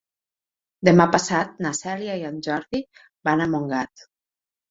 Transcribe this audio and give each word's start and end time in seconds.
Demà 0.87 1.05
passat 1.15 1.51
na 1.65 1.73
Cèlia 1.81 2.15
i 2.21 2.25
en 2.29 2.41
Jordi 2.49 2.81
van 3.31 3.43
a 3.45 3.47
Montgat. 3.53 4.07